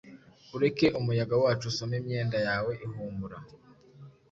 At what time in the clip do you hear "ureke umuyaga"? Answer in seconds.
0.55-1.35